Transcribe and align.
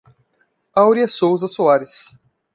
Aurea 0.73 1.07
Souza 1.07 1.47
Soares 1.47 2.09